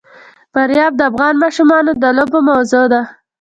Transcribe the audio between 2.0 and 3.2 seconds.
د لوبو موضوع ده.